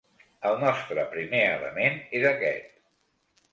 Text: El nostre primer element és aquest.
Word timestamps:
El 0.51 0.55
nostre 0.63 1.03
primer 1.11 1.43
element 1.59 2.01
és 2.23 2.27
aquest. 2.33 2.75